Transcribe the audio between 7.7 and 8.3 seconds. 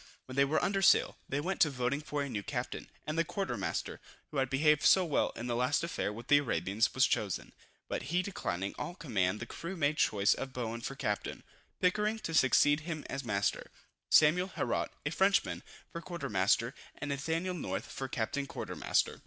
but he